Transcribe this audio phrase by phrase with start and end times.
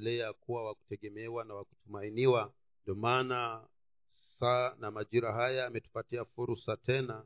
[0.00, 2.52] endelea kuwa wa kutegemewa na wa kutumainiwa.
[2.82, 3.68] Ndio maana
[4.08, 7.24] saa na majira haya ametupatia fursa tena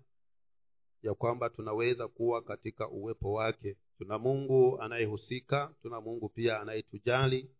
[1.02, 3.76] ya kwamba tunaweza kuwa katika uwepo wake.
[3.98, 7.50] Tuna mungu anayehusika tuna mungu pia anayetujali.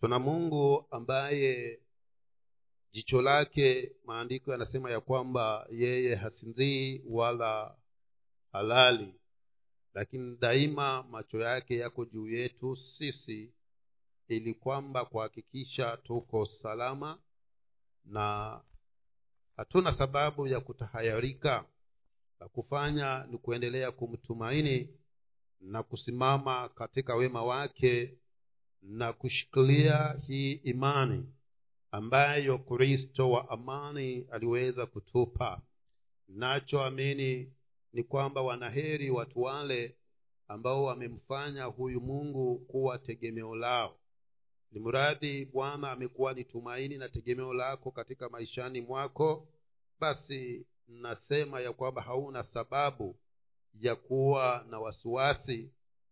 [0.00, 1.80] Tuna mungu ambaye
[2.92, 7.76] jicho lake maandiko yanasema ya kwamba yeye hasinzii wala
[8.52, 9.14] halali.
[9.94, 13.52] Lakini daima macho yake yako juu yetu sisi
[14.28, 17.18] ili kwamba kuhakikisha tuko salama
[18.04, 18.60] na
[19.56, 21.64] hatuna sababu ya kutahayarika.
[22.40, 24.88] La kufanya ni kuendelea kumtumaini
[25.60, 28.18] na kusimama katika wema wake
[28.82, 31.26] na kushikilia hii imani
[31.90, 35.62] ambayo kristo wa amani aliweza kutupa.
[36.28, 37.52] Nachoamini
[37.92, 39.96] ni kwamba wanaheri watu wale
[40.48, 43.96] ambao wamemfanya huyu mungu kuwa tegemeo lao
[44.74, 49.48] ni mradhi bwana amekuwa ni tumaini na tegemeo lako katika maishani mwako.
[50.00, 53.16] Basi nasema ya kwamba hauna sababu
[53.80, 55.70] ya kuwa na wasiwasi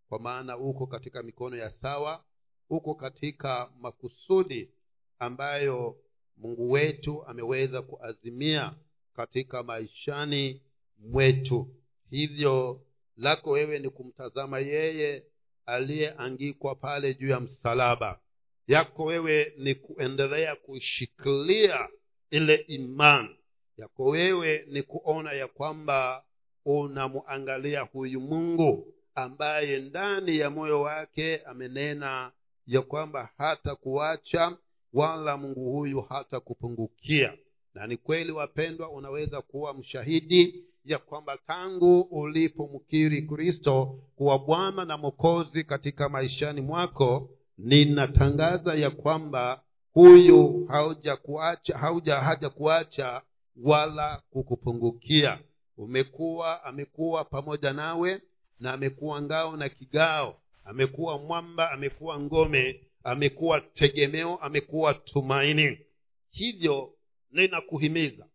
[0.08, 2.24] kwa maana uko katika mikono ya sawa
[2.70, 4.70] uko katika makusudi
[5.18, 5.96] ambayo
[6.36, 8.74] mungu wetu ameweza kuazimia
[9.16, 10.62] katika maishani
[10.98, 11.68] mwetu.
[12.10, 12.80] Hivyo
[13.16, 15.26] lako wewe ni kumtazama yeye
[15.66, 18.20] aliyeangikwa pale juu ya msalaba
[18.66, 21.88] yako wewe ni kuendelea kushikilia
[22.30, 23.36] ile imani
[23.76, 26.24] yako wewe ni kuona ya kwamba
[26.64, 32.32] unamwangalia huyu mungu ambaye ndani ya moyo wake amenena
[32.66, 34.56] ya kwamba hata kuacha
[34.92, 37.34] wala mungu huyu hata kupungukia.
[37.74, 44.96] Na ni kweli wapendwa unaweza kuwa mshahidi ya kwamba tangu ulipomkiri kristo kuwa bwana na
[44.96, 53.22] mwokozi katika maishani mwako ninatangaza ya kwamba huyu haujakuacha hauja haja kuacha
[53.56, 55.38] wala kukupungukia.
[55.76, 58.20] Umekuwa amekuwa pamoja nawe
[58.60, 60.40] na amekuwa ngao na kigao.
[60.64, 65.78] Amekuwa mwamba amekuwa ngome amekuwa tegemeo amekuwa tumaini.
[66.30, 66.94] Hivyo
[67.30, 68.26] ninakuhimiza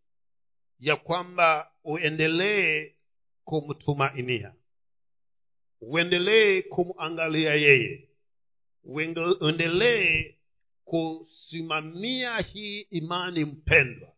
[0.80, 2.92] ya kwamba uendelee
[3.44, 4.54] kumtumainia.
[5.80, 8.07] Uendelee kumwangalia yeye
[8.84, 10.34] uendelee
[10.84, 14.12] kusimamia hii imani mpendwa.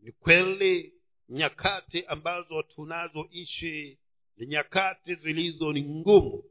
[0.00, 0.92] Ni kweli
[1.28, 3.98] nyakati ambazo tunazoishi
[4.36, 6.44] ni nyakati zilizo ni ngumu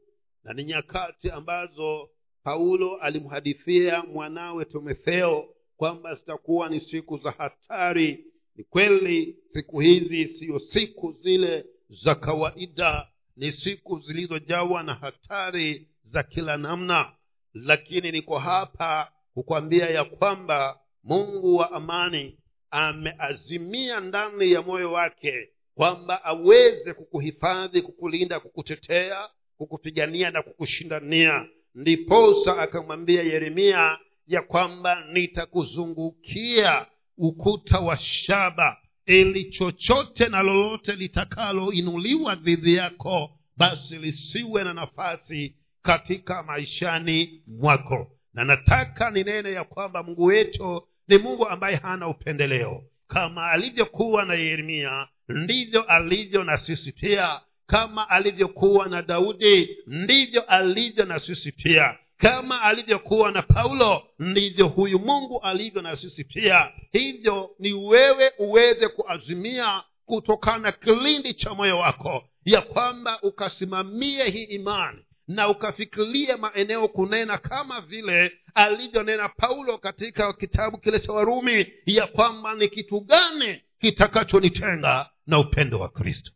[0.44, 2.10] na ni nyakati ambazo
[2.42, 8.24] paulo alimhadithia mwanawe timotheo kwamba zitakuwa ni siku za hatari.
[8.56, 16.22] Ni kweli siku hizi siyo siku zile za kawaida ni siku zilizojawa na hatari za
[16.22, 17.15] kila namna
[17.64, 22.38] lakini niko hapa kukwambia ya kwamba mungu wa amani
[22.70, 29.28] ameazimia ndani ya moyo wake kwamba aweze kukuhifadhi kukulinda kukutetea
[29.58, 31.46] kukupigania na kukushindania.
[31.74, 36.86] Ndiposa akamwambia yeremia ya kwamba nitakuzungukia
[37.18, 45.54] ukuta wa shaba ili chochote na lolote litakaloinuliwa dhidi yako basi lisiwe na nafasi
[45.86, 48.12] katika maishani mwako.
[48.34, 52.84] Na nataka ninene ya kwamba mungu wetu ni mungu ambaye hana upendeleo.
[53.08, 57.40] Kama alivyokuwa na yeremia ndivyo alivyo na sisi pia.
[57.66, 61.98] Kama alivyokuwa na daudi ndivyo alivyo na sisi pia.
[62.16, 66.72] Kama alivyokuwa na paulo ndivyo huyu mungu alivyo na sisi pia.
[66.92, 74.98] Hivyo ni wewe uweze kuazimia kutokana kilindi cha moyo wako ya kwamba ukasimamie hii imani
[75.28, 82.54] na ukafikiria maeneo kunena kama vile alivyonena paulo katika kitabu kile cha warumi ya kwamba
[82.54, 86.30] ni kitu gani kitakachonitenga na upendo wa kristo.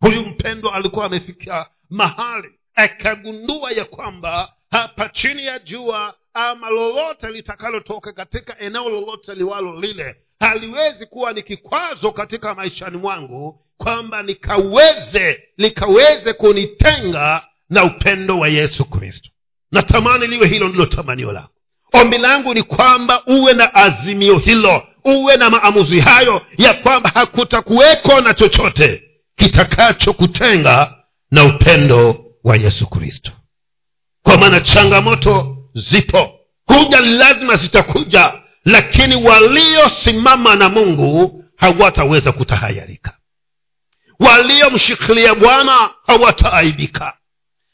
[0.00, 8.12] Huyu mpendo alikuwa amefikia mahali akagundua ya kwamba hapa chini ya jua ama lolote litakalotoka
[8.12, 16.32] katika eneo lolote liwalo lile haliwezi kuwa ni kikwazo katika maishani mwangu kwamba nikaweze likaweze
[16.32, 19.30] kunitenga na upendo wa yesu kristo.
[19.72, 21.50] Natamani liwe hilo ndilo tamanio lako.
[21.92, 28.20] Ombi langu ni kwamba uwe na azimio hilo uwe na maamuzi hayo ya kwamba hakutakuweko
[28.20, 29.02] na chochote
[29.36, 30.94] kitakachokutenga
[31.30, 33.32] na upendo wa yesu kristo.
[34.22, 36.32] Kwa maana changamoto zipo.
[36.64, 38.32] Kuja lazima zitakuja
[38.64, 43.12] lakini waliosimama na mungu hawataweza kutahayarika.
[44.20, 47.16] Waliomshikilia bwana hawataaibika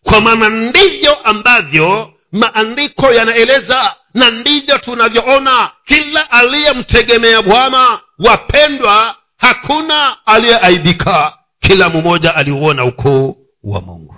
[0.05, 11.39] kwa maana ndivyo ambavyo maandiko yanaeleza na ndivyo tunavyoona kila aliyemtegemea bwana wapendwa hakuna aliyeaibika.
[11.61, 14.15] Kila mmoja aliuona ukuu wa mungu.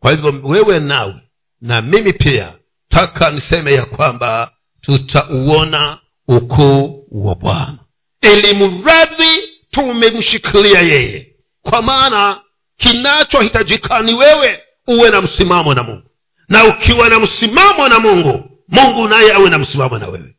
[0.00, 1.14] Kwa hivyo wewe nawe
[1.60, 2.52] na mimi pia
[2.88, 4.50] taka niseme ya kwamba
[4.80, 5.98] tutauona
[6.28, 7.78] ukuu wa bwana.
[8.20, 11.36] Ili mradhi tumemshikilia yeye.
[11.62, 12.40] Kwa maana
[12.76, 16.02] kinachohitajika ni wewe uwe na msimamo na mungu.
[16.48, 20.34] Na ukiwa na msimamo na mungu mungu naye awe na msimamo na wewe.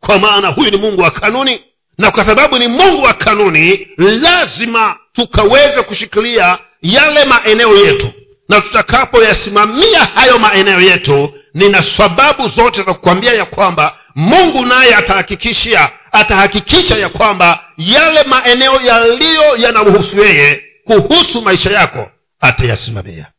[0.00, 1.60] Kwa maana huyu ni mungu wa kanuni
[1.98, 8.12] na kwa sababu ni mungu wa kanuni lazima tukaweze kushikilia yale maeneo yetu.
[8.48, 15.90] Na tutakapoyasimamia hayo maeneo yetu nina sababu zote za kukwambia ya kwamba mungu naye atahakikishia
[16.12, 22.10] atahakikisha ya kwamba yale maeneo yaliyo yanamhusu yeye kuhusu maisha yako
[22.42, 23.32] atayasimamia.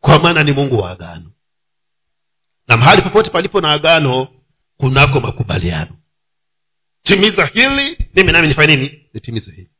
[0.00, 1.30] Kwa maana ni mungu wa agano.
[2.68, 4.28] Na mahali popote palipo na agano
[4.76, 5.90] kunako makubaliano.
[7.02, 9.08] Timiza hili mimi nami nifanye nini?
[9.14, 9.70] Nitimize hili.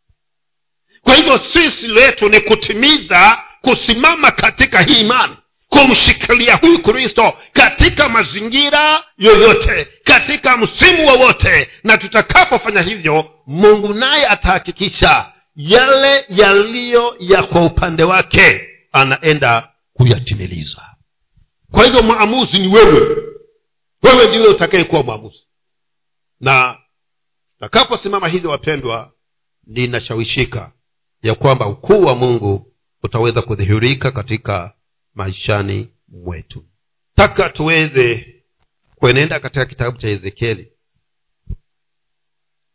[1.00, 5.36] Kwa hivyo sisi letu ni kutimiza kusimama katika hii imani
[5.68, 11.68] kumshikilia huyu kristo katika mazingira yoyote katika msimu wowote.
[11.84, 20.96] Na tutakapofanya hivyo mungu naye atahakikisha yale yaliyo ya kwa upande wake anaenda kuyatimiliza.
[21.70, 23.16] Kwa hivyo maamuzi ni wewe.
[24.02, 25.46] Wewe ndiwe utakayekuwa mwamuzi.
[26.40, 26.78] Na
[27.58, 29.12] takaposimama hivyo wapendwa
[29.66, 30.72] ninashawishika
[31.22, 32.72] ya kwamba ukuu wa mungu
[33.02, 34.76] utaweza kudhihirika katika
[35.14, 36.64] maishani mwetu.
[37.14, 38.34] Taka tuweze
[38.94, 40.72] kuenenda katika kitabu cha ezekieli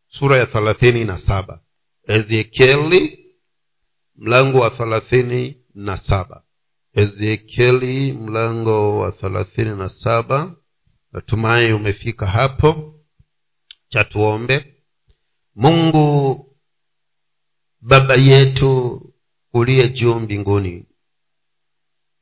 [0.08, 1.62] sura ya thelathini na saba
[2.10, 3.26] ezekieli
[4.16, 6.44] mlango wa thelathini na saba.
[6.94, 10.56] Ezekieli mlango wa thelathini na saba.
[11.12, 12.96] Natumai umefika hapo.
[13.90, 14.84] Cha tuombe.
[15.56, 16.46] Mungu
[17.82, 19.02] baba yetu
[19.54, 20.86] uliye juu mbinguni.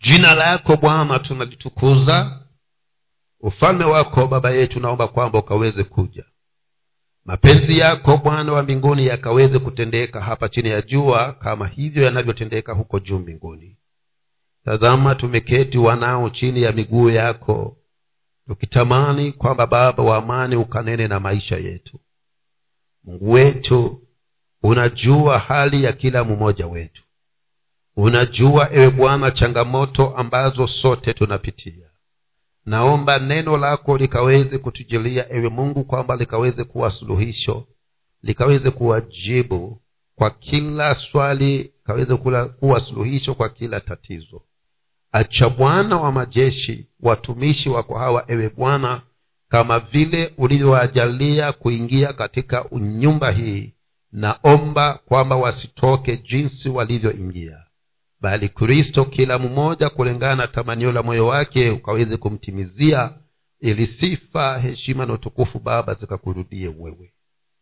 [0.02, 2.48] Jina lako bwana tunalitukuza.
[3.40, 6.26] Ufalme wako baba yetu naomba kwamba ukaweze kuja
[7.28, 13.00] mapenzi yako bwana wa mbinguni yakaweze kutendeka hapa chini ya jua kama hivyo yanavyotendeka huko
[13.00, 13.78] juu mbinguni.
[14.66, 17.78] Tazama tumeketi wanao chini ya miguu yako
[18.48, 22.00] tukitamani kwamba baba wa amani ukanene na maisha yetu.
[23.04, 24.08] Mungu wetu
[24.64, 27.04] unajua hali ya kila mmoja wetu.
[27.96, 31.87] Unajua ewe bwana changamoto ambazo sote tunapitia
[32.68, 37.68] naomba neno lako likaweze kutujilia ewe mungu kwamba likaweze kuwa suluhisho
[38.24, 39.82] likaweze kuwa jibu
[40.16, 42.16] kwa kila swali likaweze
[42.60, 44.42] kuwa suluhisho kwa kila tatizo.
[45.12, 49.02] Acha bwana wa majeshi watumishi wako hawa ewe bwana
[49.50, 53.76] kama vile ulivyowajalia kuingia katika nyumba hii
[54.12, 57.64] naomba kwamba wasitoke jinsi walivyoingia
[58.28, 63.14] bali kristo kila mmoja kulingana na tamanio la moyo wake ukaweze kumtimizia
[63.60, 67.14] ili sifa heshima na utukufu baba zikakurudie wewe.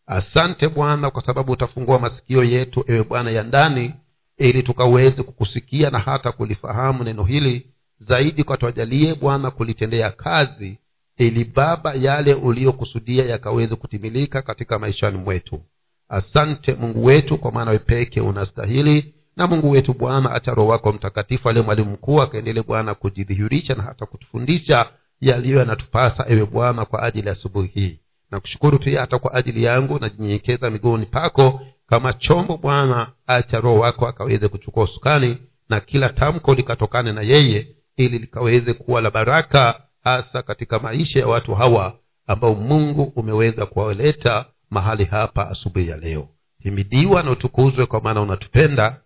[0.05, 3.93] Asante bwana kwa sababu utafungua masikio yetu ewe bwana ya ndani
[4.37, 7.67] ili tukaweze kukusikia na hata kulifahamu neno hili
[7.99, 10.79] zaidi kwa twajalie bwana kulitendea kazi
[11.17, 15.61] ili baba yale uliyokusudia yakaweze kutimilika katika maishani mwetu.
[16.09, 21.49] Asante mungu wetu kwa maana wepeke unastahili na mungu wetu bwana acha roho wako mtakatifu
[21.49, 24.85] aliye mwalimu mkuu akaendele bwana kujidhihirisha na hata kutufundisha
[25.21, 27.99] yaliyo yanatupasa ewe bwana kwa ajili ya asubuhi hii.
[28.31, 33.79] Na kushukuru pia hata kwa ajili yangu najinyenyekeza miguuni pako kama chombo bwana acha roho
[33.79, 35.37] wako akaweze kuchukua usukani
[35.69, 41.27] na kila tamko likatokane na yeye ili likaweze kuwa la baraka hasa katika maisha ya
[41.27, 46.27] watu hawa ambao mungu umeweza kuwaleta mahali hapa asubuhi ya leo.
[46.59, 49.01] Himidiwa na utukuzwe kwa maana unatupenda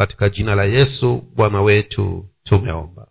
[0.00, 3.06] katika jina la yesu bwana wetu tumeomba.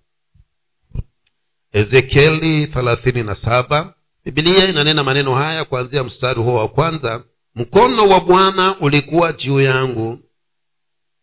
[1.71, 3.93] Ezekieli thelathini na saba
[4.25, 7.23] bibilia inanena maneno haya kuanzia mstari huo wa kwanza.
[7.55, 10.19] Mkono wa bwana ulikuwa juu yangu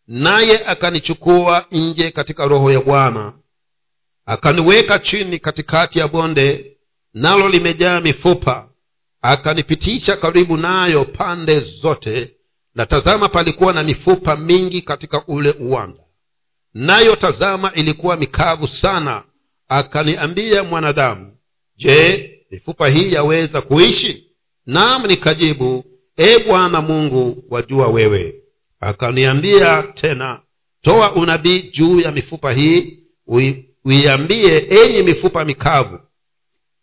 [0.06, 3.32] naye akanichukua nje katika roho ya bwana.
[4.26, 6.76] Akaniweka chini katikati ya bonde
[7.14, 8.68] nalo limejaa mifupa.
[9.22, 12.35] Akanipitisha karibu nayo pande zote
[12.76, 16.02] na tazama palikuwa na mifupa mingi katika ule uwanda.
[16.74, 19.22] Nayo tazama ilikuwa mikavu sana.
[19.68, 21.36] Akaniambia mwanadamu
[21.76, 24.26] je mifupa hii yaweza kuishi?
[24.66, 25.84] Nam nikajibu
[26.16, 28.34] e bwana mungu wajua wewe.
[28.80, 30.40] Akaniambia tena
[30.80, 32.98] toa unabii juu ya mifupa hii
[33.84, 35.98] uiambie enyi mifupa mikavu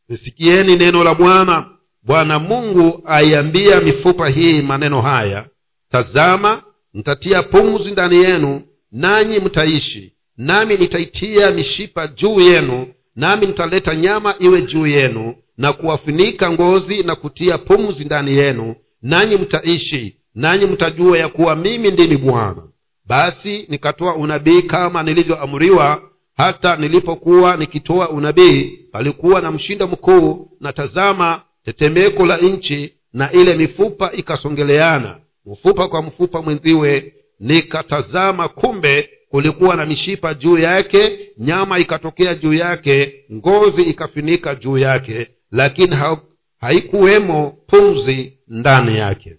[0.10, 1.70] nisikieni neno la bwana.
[2.04, 5.46] Bwana mungu aiambia mifupa hii maneno haya
[5.94, 6.62] tazama
[6.94, 10.14] nitatia pumzi ndani yenu nanyi mtaishi.
[10.38, 17.16] Nami nitaitia mishipa juu yenu nami nitaleta nyama iwe juu yenu na kuwafunika ngozi na
[17.16, 18.76] kutia pumzi ndani yenu.
[19.02, 22.64] Nanyi mtaishi nanyi mtajua ya kuwa mimi ndimi bwana.
[23.06, 26.02] Basi nikatoa unabii kama nilivyoamriwa.
[26.38, 30.50] Hata nilipokuwa nikitoa unabii palikuwa na mshindo mkuu.
[30.60, 39.10] Na tazama tetemeko la nchi na ile mifupa ikasongeleana mfupa kwa mfupa mwenziwe nikatazama kumbe
[39.30, 46.22] kulikuwa na mishipa juu yake nyama ikatokea juu yake ngozi ikafinika juu yake lakini ha-
[46.60, 49.38] haikuwemo pumzi ndani yake.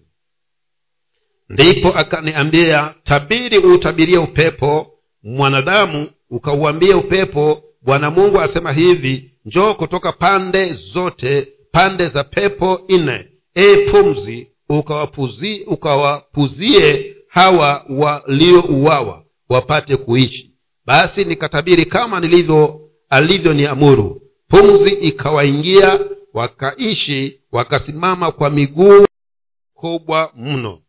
[1.49, 4.93] Ndipo akaniambia tabiri uutabirie upepo
[5.23, 13.29] mwanadamu ukauambie upepo bwana mungu asema hivi njoo kutoka pande zote pande za pepo nne
[13.55, 20.51] e pumzi ukawapuzie ukawapuzie hawa waliouawa wapate kuishi.
[20.87, 24.23] Basi nikatabiri kama nilivyo alivyoniamuru.
[24.49, 26.01] Pumzi ikawaingia
[26.35, 29.07] wakaishi wakasimama kwa miguu
[29.75, 30.83] kubwa mno.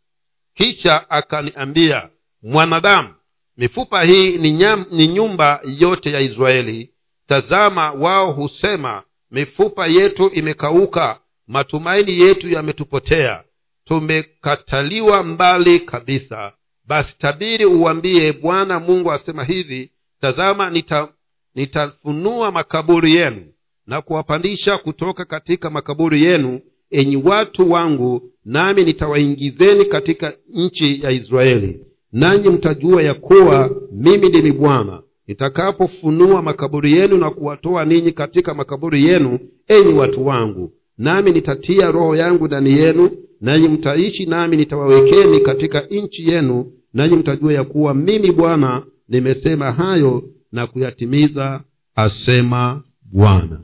[0.54, 2.10] Kisha akaniambia
[2.44, 3.10] mwanadamu
[3.58, 6.92] mifupa hii ni, nyam, ni nyumba yote ya israeli.
[7.28, 13.44] Tazama wao husema mifupa yetu imekauka matumaini yetu yametupotea
[13.86, 16.54] tumekataliwa mbali kabisa.
[16.88, 21.08] Basi tabiri uwambie bwana mungu asema hivi tazama nita,
[21.56, 23.46] nitafunua makaburi yenu
[23.88, 26.60] na kuwapandisha kutoka katika makaburi yenu
[26.92, 31.86] enyi watu wangu nami nitawaingizeni katika nchi ya israeli.
[32.12, 35.02] Nanyi mtajua ya kuwa mimi ndimi bwana.
[35.28, 42.16] Nitakapofunua makaburi yenu na kuwatoa ninyi katika makaburi yenu enyi watu wangu nami nitatia roho
[42.16, 43.12] yangu ndani yenu
[43.42, 50.24] nanyi mtaishi nami nitawawekeni katika nchi yenu nanyi mtajua ya kuwa mimi bwana nimesema hayo
[50.52, 51.64] na kuyatimiza
[51.96, 53.62] asema bwana.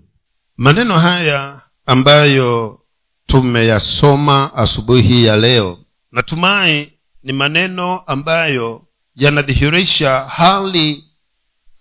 [0.57, 2.79] Maneno haya ambayo
[3.25, 5.77] tumeyasoma asubuhi ya leo
[6.11, 6.91] natumai
[7.23, 11.03] ni maneno ambayo yanadhihirisha hali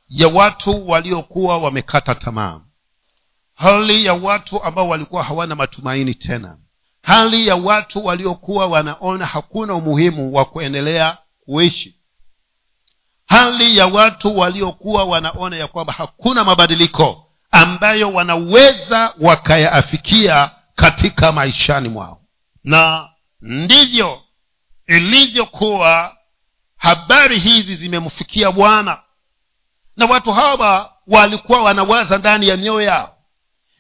[0.09, 2.61] ya watu waliokuwa wamekata tamaa
[3.55, 6.59] hali ya watu ambao walikuwa hawana matumaini tena
[7.03, 11.97] hali ya watu waliokuwa wanaona hakuna umuhimu wa kuendelea kuishi.
[13.27, 22.21] Hali ya watu waliokuwa wanaona ya kwamba hakuna mabadiliko ambayo wanaweza wakayaafikia katika maishani mwao.
[22.65, 23.09] Na
[23.41, 24.23] ndivyo
[24.87, 26.17] ilivyokuwa.
[26.77, 29.03] Habari hizi zimemfikia bwana.
[29.97, 33.17] Na watu hawa walikuwa wanawaza ndani ya mioyo yao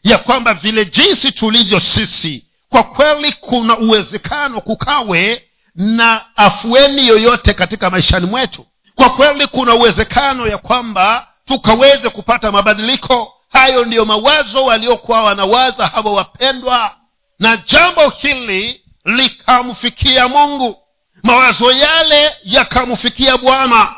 [0.02, 5.42] ya kwamba vile jinsi tulivyo sisi kwa kweli kuna uwezekano kukawe
[5.74, 8.66] na afueni yoyote katika maishani mwetu.
[8.94, 13.32] Kwa kweli kuna uwezekano ya kwamba tukaweze kupata mabadiliko.
[13.52, 16.94] Hayo ndiyo mawazo waliokuwa wanawaza hawa wapendwa.
[17.38, 20.78] Na jambo hili likamfikia mungu.
[21.22, 23.94] Mawazo yale yakamfikia bwana.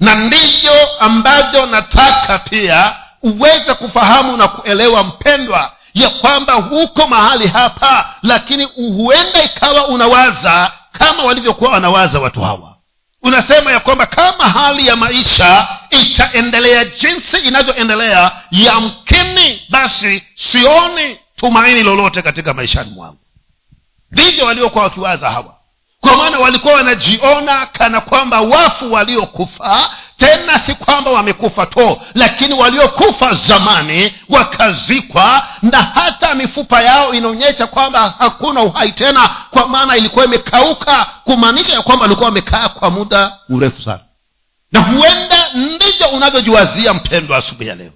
[0.00, 8.14] Na ndivyo ambavyo nataka pia uweze kufahamu na kuelewa mpendwa ya kwamba huko mahali hapa
[8.22, 12.74] lakini huenda ikawa unawaza kama walivyokuwa wanawaza watu hawa.
[13.22, 22.22] Unasema ya kwamba kama hali ya maisha itaendelea jinsi inavyoendelea yamkini basi sioni tumaini lolote
[22.22, 23.18] katika maishani mwangu.
[24.12, 25.54] Ndivyo waliokuwa wakiwaza hawa.
[26.00, 33.34] Kwa maana walikuwa wanajiona kana kwamba wafu waliokufa tena si kwamba wamekufa to lakini waliokufa
[33.34, 41.06] zamani wakazikwa na hata mifupa yao inaonyesha kwamba hakuna uhai tena kwa maana ilikuwa imekauka
[41.24, 44.00] kumaanisha ya kwamba walikuwa wamekaa kwa muda mrefu sana.
[44.72, 47.90] Na huenda ndivyo unavyojiwazia mpendwa asubuhi ya leo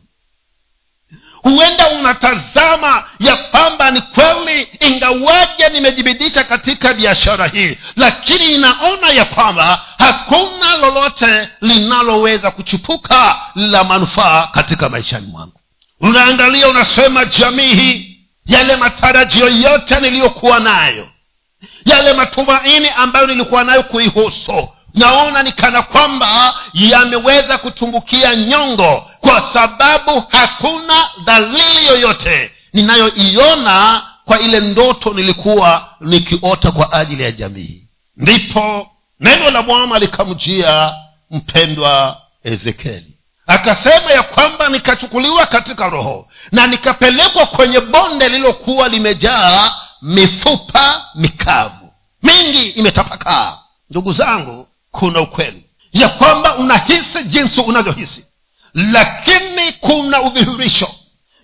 [1.42, 9.80] huenda unatazama ya kwamba ni kweli ingawaje nimejibidisha katika biashara hii lakini ninaona ya kwamba
[9.98, 15.60] hakuna lolote linaloweza kuchupuka la manufaa katika maishani mwangu.
[16.00, 21.08] Unaangalia unasema jamii hii yale matarajio yote niliyokuwa nayo
[21.84, 30.24] yale matumaini ambayo nilikuwa nayo kuihusu naona ni kana kwamba yameweza kutumbukia nyongo kwa sababu
[30.28, 37.82] hakuna dalili yoyote ninayoiona kwa ile ndoto nilikuwa nikiota kwa ajili ya jamii.
[38.16, 40.94] Ndipo neno la bwana likamjia
[41.30, 43.18] mpendwa ezekieli.
[43.46, 51.92] Akasema ya kwamba nikachukuliwa katika roho na nikapelekwa kwenye bonde lililokuwa limejaa mifupa mikavu.
[52.22, 53.58] Mingi imetapakaa.
[53.90, 55.64] Ndugu zangu kuna ukweli.
[55.92, 58.26] Ya kwamba unahisi jinsi unavyohisi.
[58.74, 60.88] Lakini kuna udhihirisho.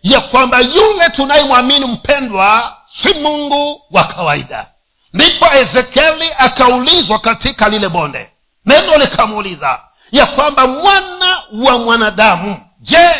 [0.02, 4.66] Ya kwamba yule tunayemwamini mpendwa si mungu wa kawaida.
[5.14, 8.30] Ndipo ezekieli akaulizwa katika lile bonde.
[8.64, 9.80] Neno likamuuliza
[10.12, 13.10] ya kwamba mwana wa mwanadamu je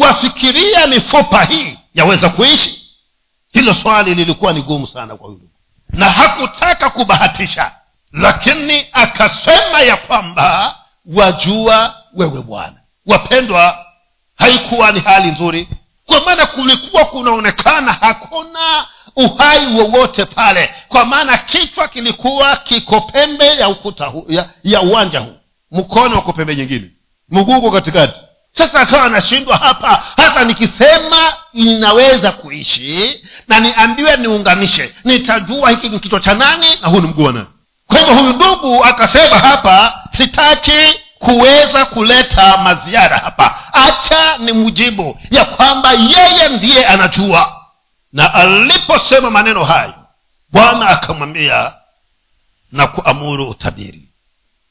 [0.00, 2.82] wafikiria mifupa hii yaweza kuishi?
[3.52, 5.48] Hilo swali lilikuwa ni gumu sana kwa yulu
[5.88, 7.72] na hakutaka kubahatisha
[8.16, 10.74] lakini akasema ya kwamba
[11.14, 12.76] wajua wewe bwana.
[13.06, 13.86] Wapendwa
[14.36, 15.68] haikuwa ni hali nzuri.
[16.06, 20.70] Kwa maana kulikuwa kunaonekana hakuna uhai wowote pale.
[20.88, 25.36] Kwa maana kichwa kilikuwa kiko pembe ya ukuta hu, ya, ya uwanja huu.
[25.70, 26.90] Mkono uko pembe nyingine.
[27.28, 28.20] Mguu katikati.
[28.52, 30.02] Sasa akawa anashindwa hapa.
[30.16, 37.00] Hata nikisema inaweza kuishi na niambiwe niunganishe nitajua hiki ni kichwa cha nani na huu
[37.00, 37.46] ni mguu wa nani
[37.86, 43.58] kwa hivyo huyu ndugu akasema hapa sitaki kuweza kuleta maziara hapa.
[43.72, 47.62] Acha ni mujibu ya kwamba yeye ndiye anajua.
[48.12, 49.94] Na aliposema maneno hayo
[50.52, 51.74] bwana akamwambia
[52.72, 54.08] na kuamuru utabiri.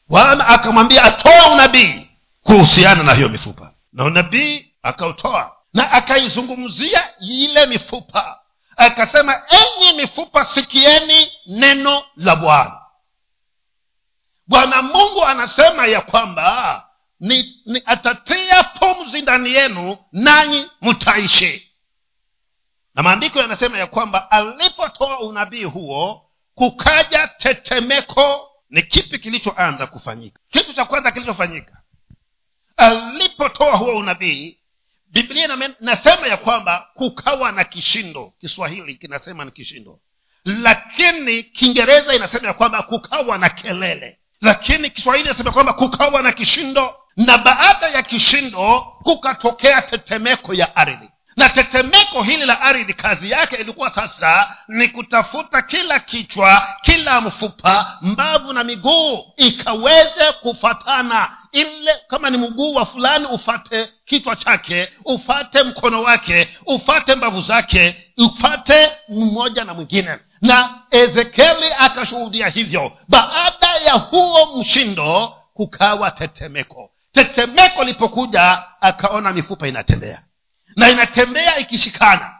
[0.09, 2.07] Bwana akamwambia atoa unabii
[2.43, 3.71] kuhusiana na hiyo mifupa.
[3.93, 5.51] Na unabii akautoa.
[5.73, 8.39] Na akaizungumzia ile mifupa.
[8.77, 12.81] Akasema enyi mifupa sikieni neno la bwana
[14.47, 16.87] bwana mungu anasema ya kwamba
[17.19, 21.71] ni, ni atatia pumzi ndani yenu nanyi mtaishi.
[22.95, 30.39] Na maandiko yanasema ya kwamba alipotoa unabii huo kukaja tetemeko ni kipi kilichoanza kufanyika?
[30.49, 31.81] Kitu cha kwanza kilichofanyika
[32.77, 34.59] alipotoa huo unabii
[35.07, 35.45] biblia
[35.81, 38.33] inasema ya kwamba kukawa na kishindo.
[38.39, 39.99] Kiswahili kinasema ni kishindo.
[40.45, 46.95] Lakini kiingereza inasema ya kwamba kukawa na kelele lakini kiswahili nasema kwamba kukawa na kishindo
[47.17, 51.09] na baada ya kishindo kukatokea tetemeko ya ardhi.
[51.37, 57.97] Na tetemeko hili la ardhi kazi yake ilikuwa sasa ni kutafuta kila kichwa kila mfupa
[58.01, 61.37] mbavu na miguu ikaweze kufatana.
[61.51, 68.11] Ile kama ni mguu wa fulani ufate kichwa chake ufate mkono wake ufate mbavu zake
[68.17, 72.91] ufate mmoja na mwingine na ezekieli akashuhudia hivyo.
[73.07, 76.91] Baada ya huo mshindo kukawa tetemeko.
[77.11, 80.21] Tetemeko lipokuja akaona mifupa inatembea.
[80.75, 82.35] Na inatembea ikishikana.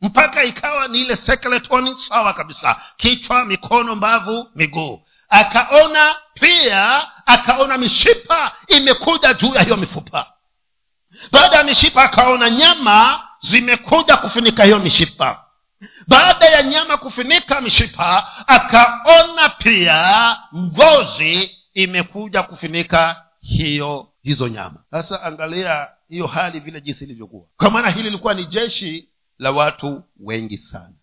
[0.00, 2.76] Mpaka ikawa ni ile sekeletoni sawa kabisa.
[2.96, 5.02] Kichwa mikono mbavu miguu.
[5.28, 10.32] Akaona pia akaona mishipa imekuja juu ya hiyo mifupa.
[11.32, 15.44] Baada ya mishipa akaona nyama zimekuja kufunika hiyo mishipa
[16.08, 24.84] baada ya nyama kufunika mishipa akaona pia ngozi imekuja kufunika hiyo hizo nyama.
[24.90, 27.46] Sasa angalia hiyo hali vile jinsi ilivyokuwa.
[27.56, 30.94] Kwa maana hili lilikuwa ni jeshi la watu wengi sana.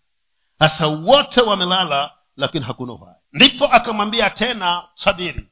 [0.58, 3.14] Sasa wote wamelala lakini hakuna uhai.
[3.32, 5.46] Ndipo akamwambia tena tabiri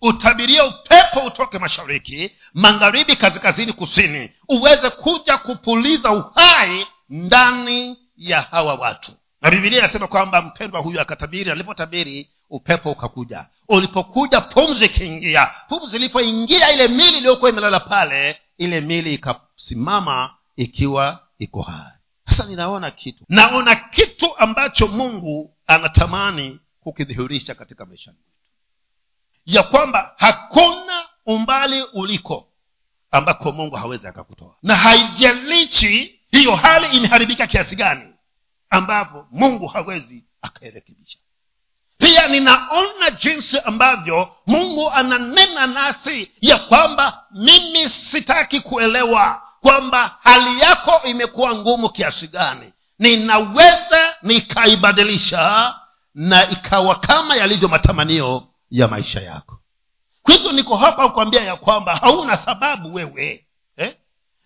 [0.00, 9.12] utabiria upepo utoke mashariki magharibi kaskazini kusini uweze kuja kupuliza uhai ndani ya hawa watu.
[9.42, 13.46] Na bibilia inasema kwamba mpendwa huyu akatabiri alipotabiri upepo ukakuja.
[13.68, 21.62] Ulipokuja pumzi ikiingia pumzi ilipoingia ile mili iliyokuwa imelala pale ile mili ikasimama ikiwa iko
[21.62, 21.92] hai.
[22.28, 23.24] Sasa ninaona kitu.
[23.28, 28.22] Naona kitu ambacho mungu anatamani kukidhihirisha katika maisha yetu.
[29.46, 32.48] Ya kwamba hakuna umbali uliko
[33.10, 34.54] ambako mungu hawezi akakutoa.
[34.62, 38.14] Na haijalishi hiyo hali imeharibika kiasi gani?
[38.70, 41.18] Ambavyo mungu hawezi akairekebisha
[41.98, 51.00] pia ninaona jinsi ambavyo mungu ananena nasi ya kwamba mimi sitaki kuelewa kwamba hali yako
[51.04, 52.72] imekuwa ngumu kiasi gani.
[52.98, 55.74] Ninaweza nikaibadilisha
[56.14, 59.58] na ikawa kama yalivyo matamanio ya maisha yako.
[60.22, 63.46] Kwa hivyo niko hapa kukwambia ya kwamba hauna sababu wewe?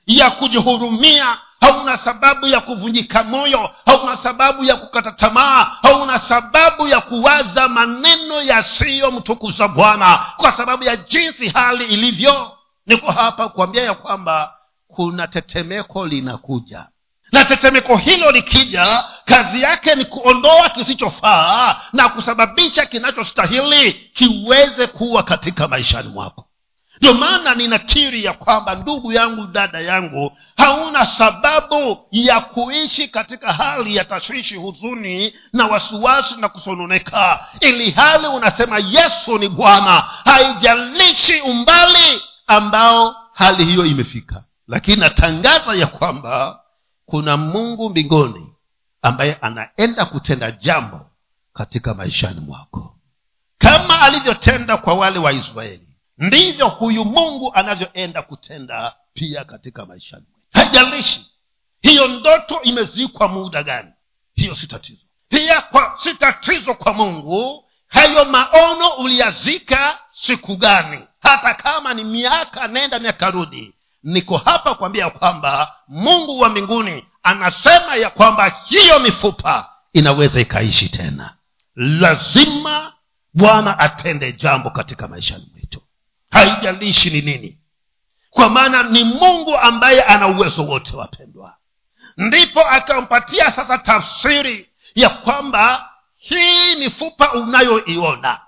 [0.06, 7.00] Ya kujihurumia hauna sababu ya kuvunjika moyo hauna sababu ya kukata tamaa hauna sababu ya
[7.00, 12.52] kuwaza maneno yasiyomtukuza bwana kwa sababu ya jinsi hali ilivyo.
[12.86, 14.54] Niko hapa kuambia ya kwamba
[14.88, 16.86] kuna tetemeko linakuja
[17.32, 25.68] na tetemeko hilo likija kazi yake ni kuondoa kisichofaa na kusababisha kinachostahili kiweze kuwa katika
[25.68, 26.46] maishani mwako
[27.00, 33.96] ndio maana ninakiri ya kwamba ndugu yangu dada yangu hauna sababu ya kuishi katika hali
[33.96, 37.46] ya tashwishi huzuni na wasiwasi na kusononeka.
[37.60, 44.44] Ili hali unasema yesu ni bwana haijalishi umbali ambao hali hiyo imefika.
[44.68, 46.60] Lakini natangaza ya kwamba
[47.06, 48.48] kuna mungu mbinguni
[49.02, 51.00] ambaye anaenda kutenda jambo
[51.52, 52.96] katika maishani mwako.
[53.58, 55.88] Kama alivyotenda kwa wale wa israeli
[56.22, 61.26] ndivyo huyu mungu anavyoenda kutenda pia katika maishani hajalishi
[61.82, 63.88] hiyo ndoto imezikwa muda gani.
[64.34, 65.00] Hiyo si tatizo.
[65.28, 67.64] Pia kwa si tatizo kwa mungu.
[67.88, 70.98] Hayo maono uliyazika siku gani.
[71.22, 73.74] Hata kama ni miaka nenda miaka rudi.
[74.02, 81.34] Niko hapa kuambia kwamba mungu wa mbinguni anasema ya kwamba hiyo mifupa inaweza ikaishi tena.
[81.76, 82.92] Lazima
[83.34, 85.51] bwana atende jambo katika maishani
[86.32, 87.58] haijalishi ni nini.
[88.30, 91.56] Kwa maana ni mungu ambaye ana uwezo wote wapendwa.
[92.16, 98.40] Ndipo akampatia sasa tafsiri ya kwamba hii mifupa unayoiona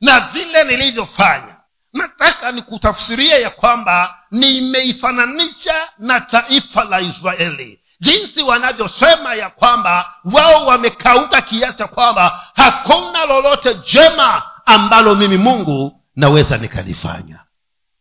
[0.00, 1.56] na vile nilivyofanya
[1.92, 7.80] nataka nikutafsiria ya kwamba nimeifananisha na taifa la israeli.
[8.00, 15.99] Jinsi wanavyosema ya kwamba wao wamekauka kiasi cha kwamba hakuna lolote jema ambalo mimi mungu
[16.20, 17.38] naweza nikalifanya.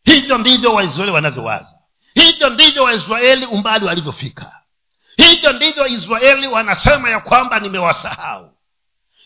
[0.03, 1.73] Hivyo ndivyo waisraeli wanavyowaza.
[2.13, 4.51] Hivyo ndivyo waisraeli umbali walivyofika.
[5.17, 8.51] Hivyo ndivyo israeli wanasema ya kwamba nimewasahau.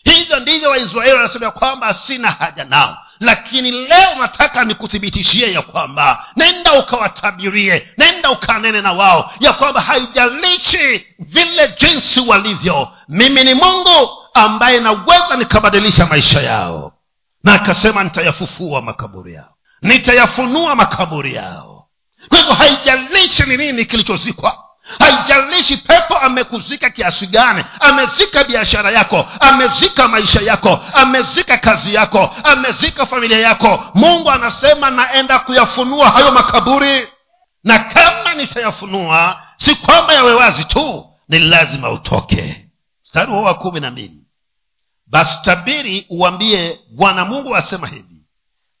[0.04, 2.98] Hivyo ndivyo waisraeli wanasema ya kwamba sina haja nao.
[3.20, 11.06] Lakini leo nataka nikuthibitishie ya kwamba nenda ukawatabirie nenda ukanene na wao ya kwamba haijalishi
[11.18, 16.93] vile jinsi walivyo mimi ni mungu ambaye naweza nikabadilisha maisha yao
[17.44, 19.54] na akasema nitayafufua makaburi yao.
[19.82, 21.88] Nitayafunua makaburi yao.
[22.28, 24.58] Kwa hivyo haijalishi ni nini kilichozikwa.
[24.98, 27.64] Haijalishi pepo amekuzika kiasi gani.
[27.80, 29.26] Amezika biashara yako.
[29.40, 30.80] Amezika maisha yako.
[30.94, 32.34] Amezika kazi yako.
[32.44, 33.84] Amezika familia yako.
[33.94, 37.08] Mungu anasema naenda kuyafunua hayo makaburi.
[37.64, 42.70] Na kama nitayafunua si kwamba yawe wazi tu ni lazima utoke.
[43.04, 44.20] Mstari huo wa kumi na mbili
[45.14, 48.22] basi tabiri uambie bwana mungu asema hivi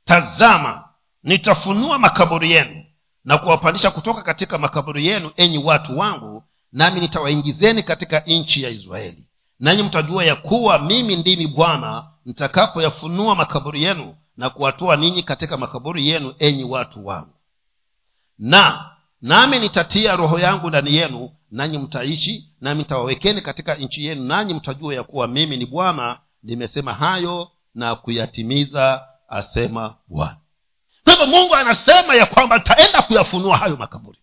[0.04, 0.88] tazama
[1.22, 2.84] nitafunua makaburi yenu
[3.24, 9.28] na kuwapandisha kutoka katika makaburi yenu enyi watu wangu nami nitawaingizeni katika nchi ya israeli.
[9.60, 16.08] Nanyi mtajua ya kuwa mimi ndimi bwana nitakapoyafunua makaburi yenu na kuwatoa ninyi katika makaburi
[16.08, 17.34] yenu enyi watu wangu.
[18.38, 18.90] Na
[19.22, 24.94] nami nitatia roho yangu ndani yenu nanyi mtaishi nami nitawawekeni katika nchi yenu nanyi mtajua
[24.94, 30.36] ya kuwa mimi ni bwana nimesema hayo na kuyatimiza asema bwana.
[31.04, 34.18] Kwa hivyo mungu anasema ya kwamba nitaenda kuyafunua hayo makaburi.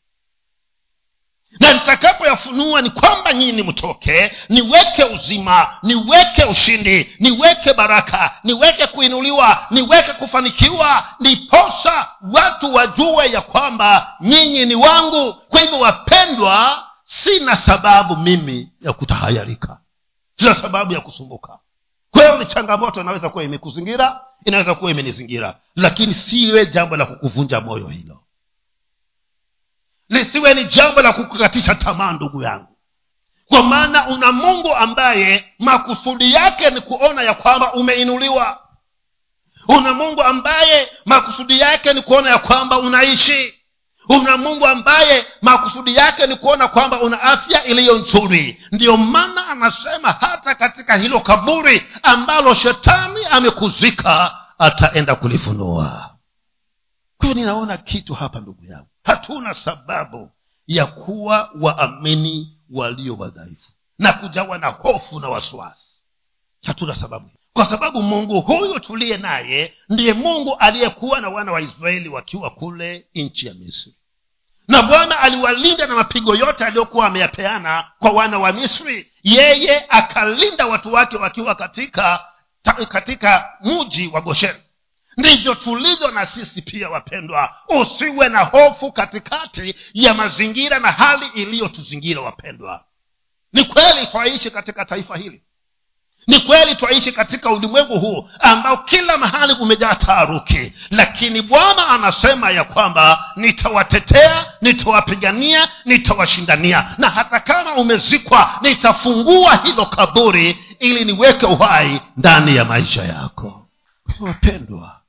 [1.60, 10.14] Na nitakapoyafunua ni kwamba nyinyi mtoke niweke uzima niweke ushindi niweke baraka niweke kuinuliwa niweke
[10.14, 15.34] kufanikiwa niposa watu wajue ya kwamba nyinyi ni wangu.
[15.34, 19.80] Kwa hivyo wapendwa sina sababu mimi ya kutahayarika.
[20.40, 21.60] Sina sababu ya kusumbuka
[22.12, 25.56] kwa hiyo changamoto inaweza kuwa imekuzingira inaweza kuwa imenizingira.
[25.76, 28.24] Lakini siwe jambo la kukuvunja moyo hilo.
[30.10, 32.78] Lisiwe ni jambo la kukukatisha tamaa ndugu yangu.
[33.48, 38.60] Kwa maana una mungu ambaye makusudi yake ni kuona ya kwamba umeinuliwa.
[39.68, 43.54] Una mungu ambaye makusudi yake ni kuona ya kwamba unaishi
[44.10, 48.62] una mungu ambaye makusudi yake ni kuona kwamba una afya iliyo nzuri.
[48.72, 56.16] Ndiyo maana anasema hata katika hilo kaburi ambalo shetani amekuzika ataenda kulifunua.
[57.18, 58.88] Kwa ninaona kitu hapa ndugu yangu.
[59.04, 60.32] Hatuna sababu
[60.68, 66.02] ya kuwa waamini walio wadhaifu na kujawa na hofu na wasiwasi.
[66.66, 72.10] Hatuna sababu kwa sababu mungu huyu tuliye naye ndiye mungu aliyekuwa na wana wa israeli
[72.10, 73.94] wakiwa kule nchi ya misri.
[74.68, 79.12] Na bwana aliwalinda na mapigo yote aliyokuwa ameyapeana kwa wana wa misri.
[79.24, 82.26] Yeye akalinda watu wake wakiwa katika
[82.90, 84.60] katika mji wa gosheni.
[85.18, 87.56] Ndivyo tulivyo na sisi pia wapendwa.
[87.82, 92.86] Usiwe na hofu katikati ya mazingira na hali iliyotuzingira wapendwa.
[93.54, 95.42] Ni kweli twaishi katika taifa hili
[96.28, 102.64] ni kweli twaishi katika ulimwengu huu ambao kila mahali umejaa taharuki lakini bwana anasema ya
[102.64, 106.96] kwamba nitawatetea nitawapigania nitawashindania.
[106.98, 113.68] Na hata kama umezikwa nitafungua hilo kaburi ili niweke uhai ndani ya maisha yako.
[114.20, 115.02] Wapendwa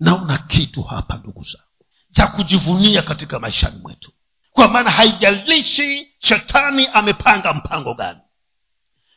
[0.00, 4.10] naona kitu hapa ndugu zangu cha kujivunia katika maishani mwetu.
[4.52, 8.18] Kwa maana haijalishi shetani amepanga mpango gani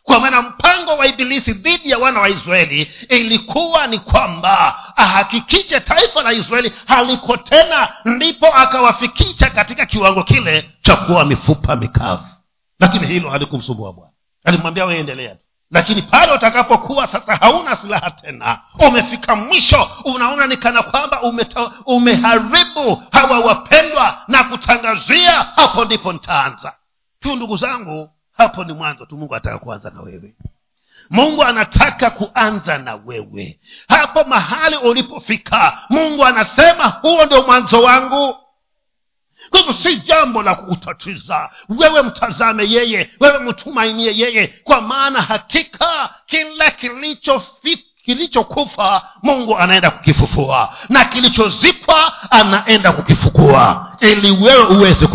[0.07, 6.23] kwa maana mpango wa ibilisi dhidi ya wana wa israeli ilikuwa ni kwamba ahakikishe taifa
[6.23, 12.25] la israeli haliko tena ndipo akawafikisha katika kiwango kile cha kuwa mifupa mikavu.
[12.79, 14.11] Lakini hilo halikumsumbua bwana.
[14.45, 15.35] Alimwambia weendelea
[15.71, 21.21] lakini pale utakapokuwa sasa hauna silaha tena umefika mwisho unaona ni kwamba
[21.85, 26.73] umeharibu hawa wapendwa na kutangazia hapo ndipo nitaanza.
[27.19, 30.35] Tu ndugu zangu hapo ni mwanzo tu mungu anataka kuanza na wewe.
[31.09, 33.59] Mungu anataka kuanza na wewe.
[33.87, 38.35] Hapo mahali ulipofika mungu anasema huo ndio mwanzo wangu.
[39.49, 41.49] Kwa hivyo si jambo la kukutatiza.
[41.69, 44.47] Wewe mtazame yeye wewe mtumainie yeye.
[44.63, 50.73] Kwa maana hakika kila kilichofi kilichokufa mungu anaenda kukifufua.
[50.89, 53.91] Na kilichozikwa anaenda kukifukua.
[53.99, 55.07] Ili wewe uweze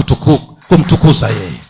[0.69, 1.61] kumtukuza yeye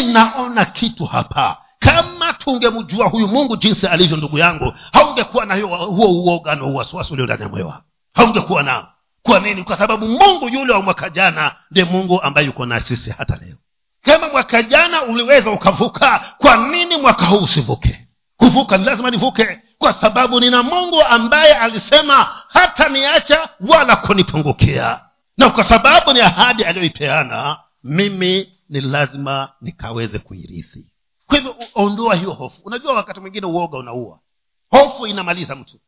[0.00, 1.56] ninaona kitu hapa.
[1.78, 7.24] Kama tungemjua huyu mungu jinsi alivyo ndugu yangu haungekuwa na huo uoga na uwasiwasi ulio
[7.24, 7.82] ndani ya moyo wako.
[8.14, 8.88] Haungekuwa nao
[9.22, 9.64] kwa nini?
[9.64, 13.56] Kwa sababu mungu yule wa mwaka jana ndiye mungu ambaye yuko na sisi hata leo.
[14.02, 18.08] Kama mwaka jana uliweza ukavuka kwa nini mwaka huu usivuke?
[18.36, 25.00] Kuvuka ni lazima nivuke kwa sababu nina mungu ambaye alisema hata niacha wala kunipungukia.
[25.38, 30.86] Na kwa sababu ni ahadi aliyoipeana mimi ni lazima nikaweze kuirithi.
[31.26, 32.62] Kwa hivyo ondoa hiyo hofu.
[32.64, 34.20] Unajua wakati mwingine uoga unaua.
[34.70, 35.80] Hofu inamaliza mtu.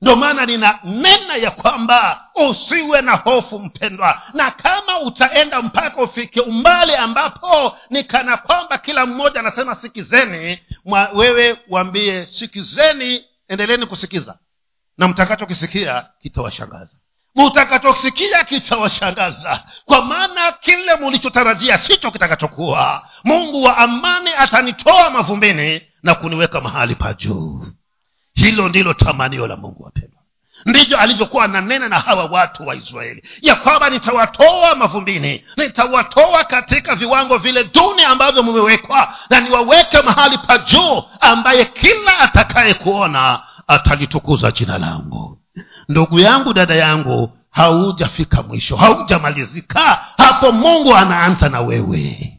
[0.00, 4.22] Ndio maana nina nena ya kwamba usiwe na hofu mpendwa.
[4.34, 11.08] Na kama utaenda mpaka ufike umbali ambapo ni kana kwamba kila mmoja anasema sikizeni mwa
[11.14, 14.38] wewe waambie sikizeni endeleni kusikiza.
[14.98, 16.96] Na mtakachokisikia kitawashangaza
[17.34, 19.64] mtakachosikia kitawashangaza.
[19.84, 23.02] Kwa maana kile mulichotarajia sicho kitakachokuwa.
[23.24, 27.66] Mungu wa amani atanitoa mavumbini na kuniweka mahali pa juu.
[28.34, 30.22] Hilo ndilo tamanio la mungu wapendwa
[30.66, 33.22] ndivyo alivyokuwa ananena na hawa watu wa israeli.
[33.42, 40.58] Ya kwamba nitawatoa mavumbini nitawatoa katika viwango vile duni ambavyo mumewekwa na niwaweke mahali pa
[40.58, 45.38] juu ambaye kila atakaye kuona atalitukuza jina langu
[45.88, 50.04] ndugu yangu dada yangu haujafika mwisho haujamalizika.
[50.16, 52.38] Hapo mungu anaanza na wewe.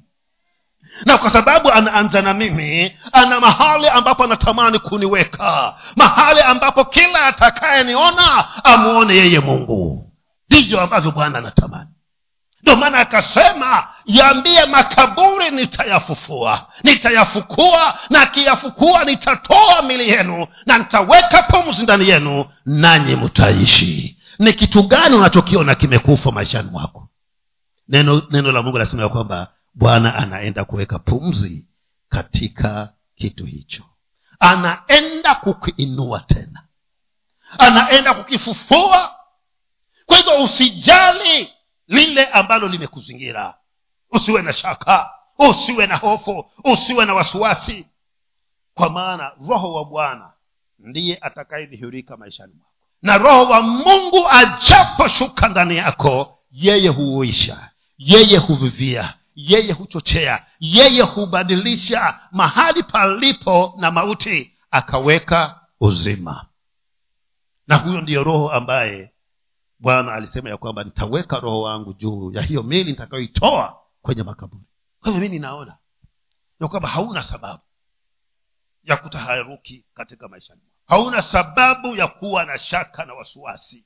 [1.05, 8.45] Na kwa sababu anaanza na mimi ana mahali ambapo anatamani kuniweka mahali ambapo kila atakayeniona
[8.63, 10.11] amuone yeye mungu.
[10.49, 11.89] Ndivyo ambavyo bwana anatamani
[12.63, 16.67] ndio maana akasema yaambie makaburi nitayafufua.
[16.83, 24.83] Nitayafukua na akiyafukua nitatoa mili yenu na nitaweka pumzi ndani yenu nanyi mtaishi ni kitu
[24.83, 27.09] gani unachokiona kimekufa maishani mwako?
[27.87, 31.67] Neno neno la mungu linasema ya kwamba bwana anaenda kuweka pumzi
[32.09, 33.83] katika kitu hicho.
[34.39, 36.63] Anaenda kukiinua tena.
[37.57, 39.11] Anaenda kukifufua.
[40.05, 41.52] Kwa hivyo usijali
[41.93, 43.57] lile ambalo limekuzingira.
[44.11, 47.87] Usiwe na shaka usiwe na hofu usiwe na wasiwasi.
[48.73, 50.33] Kwa maana roho wa bwana
[50.79, 52.71] ndiye atakayedhihirika maishani mwako.
[53.01, 62.19] Na roho wa mungu ajaposhuka ndani yako yeye huuisha yeye huvivia yeye huchochea yeye hubadilisha
[62.31, 66.45] mahali palipo na mauti akaweka uzima.
[67.67, 69.12] Na huyo ndiyo roho ambaye
[69.83, 74.63] bwana alisema ya kwamba nitaweka roho wangu juu ya hiyo mili nitakayoitoa kwenye makaburi.
[74.99, 75.77] Kwa hivyo mi ninaona
[76.59, 77.61] ya kwamba hauna sababu
[78.83, 80.53] ya kutaharuki katika maisha.
[80.87, 83.85] Hauna sababu ya kuwa na shaka na wasiwasi.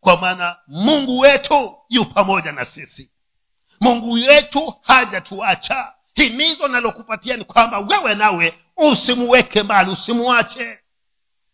[0.00, 3.10] Kwa maana mungu wetu yu pamoja na sisi.
[3.80, 5.92] Mungu wetu hajatuacha.
[6.14, 10.78] Himizo nalokupatia ni kwamba wewe nawe usimuweke mbali usimuache.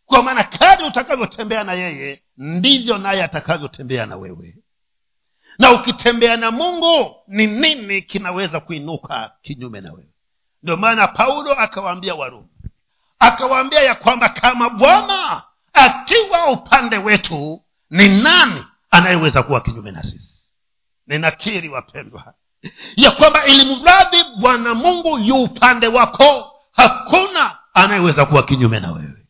[0.06, 4.56] Kwa maana kadri utakavyotembea na yeye ndivyo naye atakavyotembea na wewe.
[5.58, 10.08] Na ukitembea na mungu ni nini kinaweza kuinuka kinyume na wewe?
[10.62, 12.48] Ndio maana paulo akawaambia warumi.
[13.18, 20.42] Akawaambia ya kwamba kama bwana akiwa upande wetu ni nani anayeweza kuwa kinyume na sisi?
[21.06, 22.34] Ninakiri wapendwa
[22.96, 29.26] ya kwamba ili mradhi bwana mungu yu upande wako hakuna anayeweza kuwa kinyume na wewe.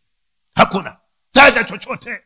[0.55, 0.97] Hakuna.
[1.33, 2.21] Taja chochote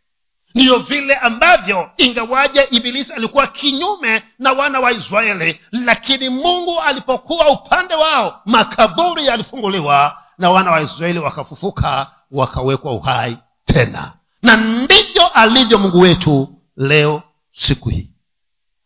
[0.55, 7.95] ndiyo vile ambavyo ingawaje ibilisi alikuwa kinyume na wana wa israeli lakini mungu alipokuwa upande
[7.95, 14.13] wao makaburi yalifunguliwa na wana wa israeli wakafufuka wakawekwa uhai tena.
[14.43, 18.11] Na ndivyo alivyo mungu wetu leo siku hii.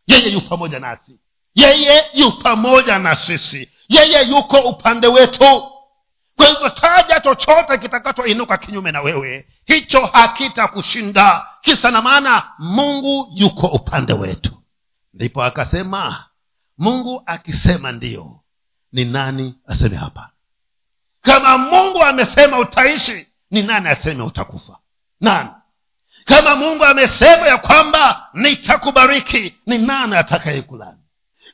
[0.06, 1.20] Yeye yu pamoja nasi.
[1.54, 3.68] Yeye yu pamoja na sisi.
[3.88, 5.62] Yeye yuko upande wetu
[6.38, 11.46] kwa hivyo taja chochote kitakachoinuka kinyume na wewe hicho hakitakushinda.
[11.60, 14.62] Kisa na maana mungu yuko upande wetu.
[15.14, 16.24] Ndipo akasema
[16.78, 18.40] mungu akisema ndiyo
[18.92, 20.30] ni nani aseme hapa?
[21.20, 24.78] Kama mungu amesema utaishi ni nani aseme utakufa?
[25.20, 25.50] Nani?
[26.24, 30.98] Kama mungu amesema ya kwamba nitakubariki ni nani atakayekulani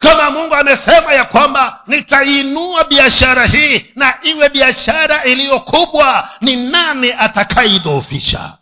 [0.05, 8.59] kama mungu amesema ya kwamba nitainua biashara hii na iwe biashara iliyokubwa ni nani atakaidhoofisha?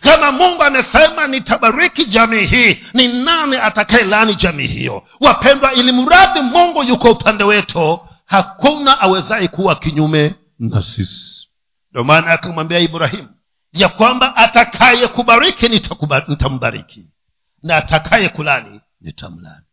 [0.00, 5.02] Kama mungu amesema nitabariki jamii hii ni nani atakayelani jamii hiyo?
[5.20, 11.48] Wapendwa ili mradhi mungu yuko upande wetu hakuna awezaye kuwa kinyume na sisi.
[11.90, 13.28] Ndio maana akamwambia ibrahimu
[13.72, 15.68] ya kwamba atakaye kubariki
[16.28, 17.04] nitambariki
[17.62, 19.64] na atakaye kulani nitamlani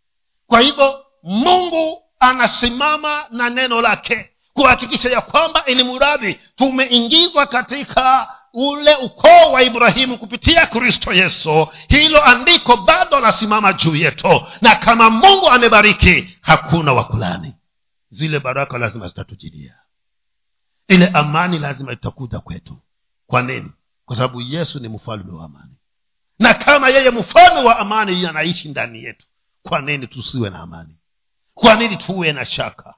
[0.48, 8.96] kwa hivyo mungu anasimama na neno lake kuhakikisha ya kwamba ili muradhi tumeingizwa katika ule
[8.96, 11.68] ukoo wa ibrahimu kupitia kristo yesu.
[11.90, 17.56] Hilo andiko bado lasimama juu yetu na kama mungu amebariki hakuna wakulani
[18.12, 19.76] zile baraka lazima zitatujilia.
[20.88, 22.78] Ile amani lazima itakuja kwetu.
[23.28, 23.72] Kwa nini?
[24.06, 25.78] Kwa sababu yesu ni mfalme wa amani.
[26.40, 29.28] Na kama yeye mfalme wa amani anaishi ndani yetu
[29.68, 30.96] kwa nini tusiwe na amani?
[31.54, 32.94] Kwa nini tuwe na shaka?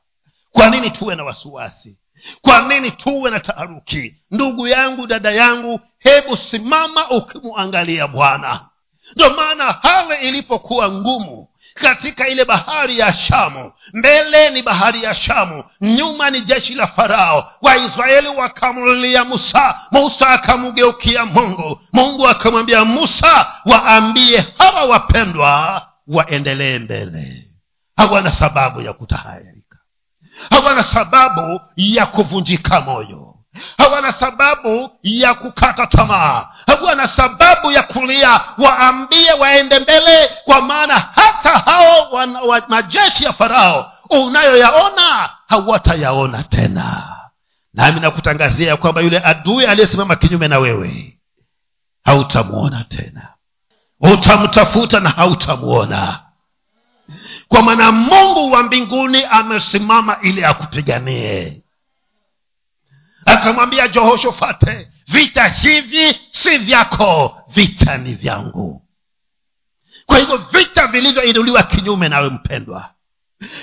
[0.51, 1.97] Kwa nini tuwe na wasiwasi?
[2.41, 4.15] Kwa nini tuwe na taharuki?
[4.31, 8.69] Ndugu yangu dada yangu hebu simama ukimwangalia bwana.
[9.15, 15.63] Ndio maana hali ilipokuwa ngumu katika ile bahari ya shamu mbele ni bahari ya shamu
[15.81, 17.51] nyuma ni jeshi la farao.
[17.61, 21.81] Waisraeli wakamlilia musa musa akamgeukia mungu.
[21.93, 27.45] Mungu akamwambia musa waambie hawa wapendwa waendelee mbele.
[27.97, 29.77] Hawana sababu ya kutahayarika.
[30.49, 33.35] Hawana sababu ya kuvunjika moyo.
[33.77, 36.47] Hawana sababu ya kukata tamaa.
[36.67, 38.41] Hawana sababu ya kulia.
[38.57, 47.15] Waambie waende mbele kwa maana hata hao wana, wa, majeshi ya farao unayoyaona hawatayaona tena.
[47.73, 51.19] Nami nakutangazia kwamba yule adui aliyesimama kinyume na wewe
[52.05, 53.27] hautamwona tena
[54.01, 56.19] utamtafuta na hautamwona
[57.47, 61.61] kwa maana mungu wa mbinguni amesimama ili akupiganie.
[63.25, 68.85] Akamwambia jehoshofate vita hivi si vyako vita ni vyangu.
[70.05, 72.89] Kwa hivyo vita vilivyoinuliwa kinyume nawe mpendwa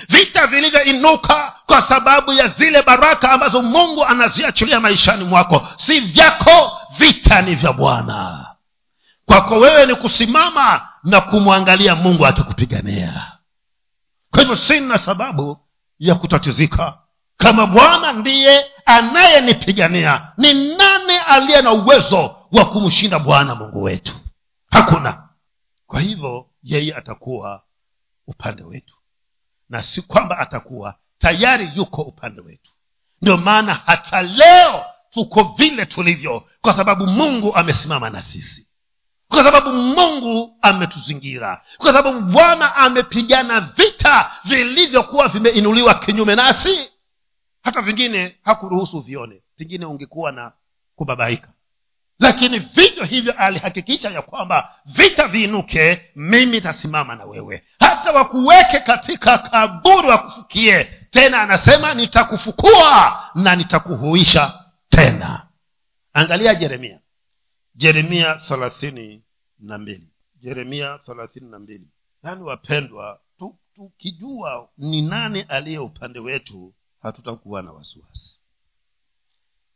[0.09, 7.41] vita vilivyoinuka kwa sababu ya zile baraka ambazo mungu anaziachilia maishani mwako si vyako vita
[7.41, 8.45] ni vya bwana
[9.27, 13.31] kwako wewe ni kusimama na kumwangalia mungu akikupigania.
[14.31, 15.57] Kwa hivyo sina sababu
[15.99, 16.97] ya kutatizika.
[17.37, 24.15] Kama bwana ndiye anayenipigania ni nani aliye na uwezo wa kumshinda bwana mungu wetu?
[24.71, 25.29] Hakuna.
[25.87, 27.63] Kwa hivyo yeye atakuwa
[28.27, 28.95] upande wetu.
[29.69, 32.71] Na si kwamba atakuwa tayari yuko upande wetu.
[33.21, 38.66] Ndio maana hata leo tuko vile tulivyo kwa sababu mungu amesimama na sisi
[39.29, 41.61] kwa sababu mungu ametuzingira.
[41.77, 46.89] Kwa sababu bwana amepigana vita vilivyokuwa vimeinuliwa kinyume nasi.
[47.63, 49.43] Hata vingine hakuruhusu vione.
[49.57, 50.51] Vingine ungekuwa na
[50.95, 51.47] kubabaika.
[52.19, 57.63] Lakini vivyo hivyo alihakikisha ya kwamba vita viinuke mimi tasimama na wewe.
[57.79, 60.83] Hata wakuweke katika kaburi wakufukie.
[61.11, 64.59] Tena anasema nitakufukua na nitakuhuisha
[64.89, 65.47] tena.
[66.13, 66.99] Angalia jeremia
[67.77, 69.23] jeremia thelathini
[69.59, 70.09] na mbili.
[70.41, 71.87] Jeremia thelathini na mbili.
[72.23, 73.21] Yaani wapendwa
[73.75, 78.39] tukijua ni nani aliye upande wetu hatutakuwa na wasiwasi.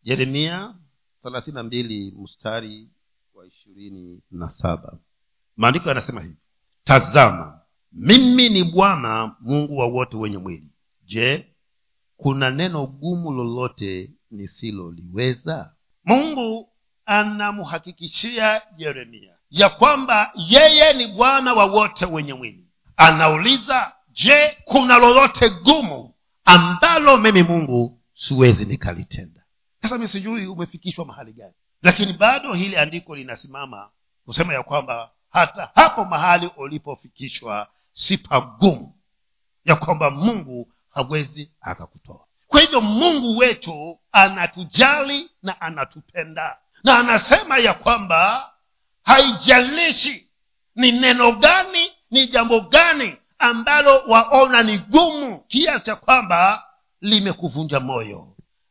[0.03, 0.75] Jeremia
[1.23, 2.89] thelathini na mbili mstari
[3.33, 4.97] wa ishirini na saba.
[5.57, 6.35] Maandiko yanasema hivi.
[6.83, 10.69] Tazama mimi ni bwana mungu wa wote wenye mwili.
[11.05, 11.55] Je
[12.17, 15.75] kuna neno gumu lolote nisiloliweza?
[16.03, 16.70] Mungu
[17.11, 22.67] anamhakikishia yeremia ya kwamba yeye ni bwana wa wote wenye mwili.
[22.97, 26.13] Anauliza je kuna lolote gumu
[26.45, 29.41] ambalo mimi mungu siwezi nikalitenda?
[29.81, 33.89] Sasa mi sijui umefikishwa mahali gani lakini bado hili andiko linasimama
[34.25, 38.93] kusema ya kwamba hata hapo mahali ulipofikishwa si pagumu
[39.65, 42.25] ya kwamba mungu hawezi akakutoa.
[42.47, 48.51] Kwa hivyo mungu wetu anatujali na anatupenda na anasema ya kwamba
[49.03, 50.27] haijalishi
[50.75, 56.63] ni neno gani ni jambo gani ambalo waona ni gumu kiasi cha kwamba
[57.01, 58.27] limekuvunja moyo.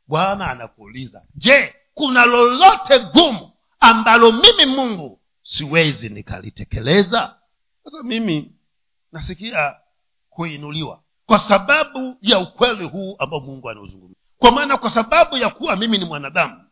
[0.06, 3.50] Bwana anakuuliza je kuna lolote gumu
[3.80, 7.34] ambalo mimi mungu siwezi nikalitekeleza?
[7.84, 8.52] Sasa mimi
[9.12, 9.74] nasikia
[10.30, 15.76] kuinuliwa kwa sababu ya ukweli huu ambao mungu anauzungumza kwa maana kwa sababu ya kuwa
[15.76, 16.64] mimi ni mwanadamu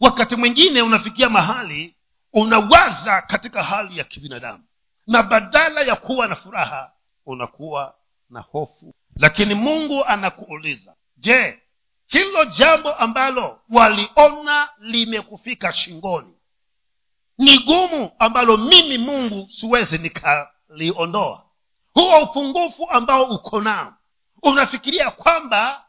[0.00, 1.96] wakati mwingine unafikia mahali
[2.32, 4.64] unawaza katika hali ya kibinadamu.
[5.06, 6.92] Na badala ya kuwa na furaha
[7.26, 7.94] unakuwa
[8.30, 8.94] na hofu.
[9.16, 11.62] Lakini mungu anakuuliza je
[12.06, 16.34] hilo jambo ambalo waliona limekufika shingoni
[17.38, 21.44] ni gumu ambalo mimi mungu siwezi nikaliondoa?
[21.94, 23.94] Huo upungufu ambao uko nao
[24.42, 25.84] unafikiria kwamba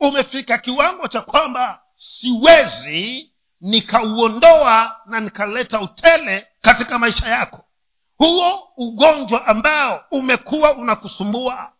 [0.00, 3.30] umefika kiwango cha kwamba siwezi
[3.60, 7.64] nikauondoa na nikaleta utele katika maisha yako.
[8.18, 11.72] Huo ugonjwa ambao umekuwa unakusumbua.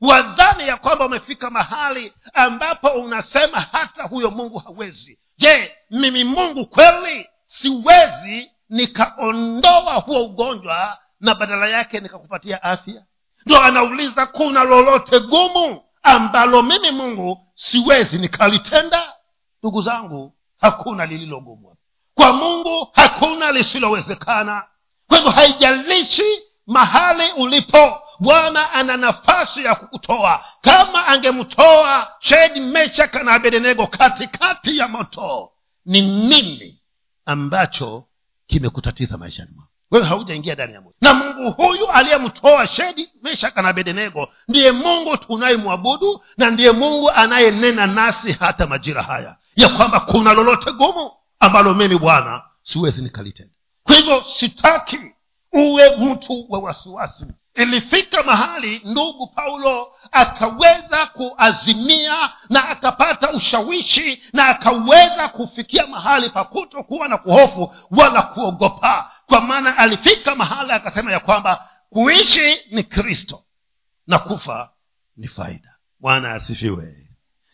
[0.00, 5.18] Wadhani ya kwamba umefika mahali ambapo unasema hata huyo mungu hawezi.
[5.38, 7.28] Je mimi mungu kweli?
[7.46, 13.02] Siwezi nikaondoa huo ugonjwa na badala yake nikakupatia afya?
[13.46, 19.12] Ndo anauliza kuna lolote gumu ambalo mimi mungu siwezi nikalitenda
[19.62, 21.74] ndugu zangu hakuna lililogumu
[22.14, 24.64] kwa mungu hakuna lisilowezekana.
[25.08, 30.44] Kwa hivyo haijalishi mahali ulipo bwana ana nafasi ya kukutoa.
[30.60, 35.50] Kama angemtoa shedi meshaka na abedenego katikati ya moto
[35.86, 36.80] ni nini
[37.26, 38.04] ambacho
[38.46, 39.70] kimekutatiza maishani mwako?
[39.90, 45.16] Wewe haujaingia ndani ya moto na mungu huyu aliyemtoa shedi meshaka na bedenego ndiye mungu
[45.16, 51.74] tunayemwabudu na ndiye mungu anayenena nasi hata majira haya ya kwamba kuna lolote gumu ambalo
[51.74, 53.54] mimi bwana siwezi nikalitenda.
[53.84, 54.98] Kwa hivyo sitaki
[55.52, 57.24] uwe mtu wa wasiwasi.
[57.54, 67.08] Ilifika mahali ndugu paulo akaweza kuazimia na akapata ushawishi na akaweza kufikia mahali pa kutokuwa
[67.08, 69.12] na kuhofu wala kuogopa.
[69.26, 73.44] Kwa maana alifika mahali akasema ya kwamba kuishi ni kristo
[74.06, 74.70] na kufa
[75.16, 75.74] ni faida.
[76.00, 77.07] Bwana asifiwe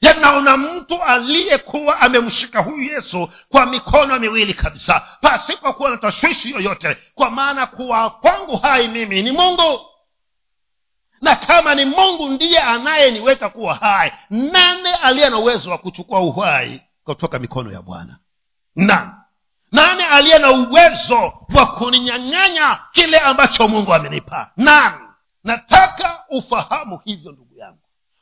[0.05, 5.02] yanaona mtu aliyekuwa amemshika huyu yesu kwa mikono miwili kabisa.
[5.20, 6.96] Pasipokuwa na tashwishi yoyote.
[7.14, 9.80] Kwa maana kuwa kwangu hai mimi ni mungu.
[11.20, 16.82] Na kama ni mungu ndiye anayeniweka kuwa hai nane aliye na uwezo wa kuchukua uhai
[17.05, 18.18] kutoka mikono ya bwana?
[18.76, 19.24] Na
[19.72, 24.50] nani aliye na uwezo wa kuninyang'anya kile ambacho mungu amenipa?
[24.57, 24.94] Nani?
[25.44, 27.78] Nataka ufahamu hivyo ndugu yangu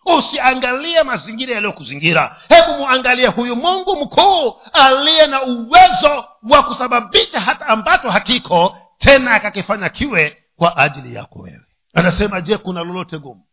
[0.06, 2.36] usiangalie mazingira yaliyokuzingira.
[2.48, 9.88] Hebu muangalie huyu mungu mkuu aliye na uwezo wa kusababisha hata ambacho hakiko tena akakifanya
[9.88, 11.66] kiwe kwa ajili yako wewe.
[11.94, 13.46] Anasema je kuna lolote gumu